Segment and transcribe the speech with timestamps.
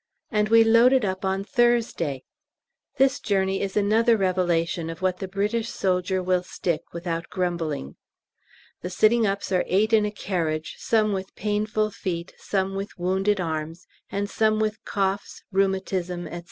[0.31, 2.23] And we loaded up on Thursday.
[2.97, 7.97] This journey is another revelation of what the British soldier will stick without grumbling.
[8.81, 13.39] The sitting ups are eight in a carriage, some with painful feet, some with wounded
[13.39, 16.39] arms, and some with coughs, rheumatism, &c.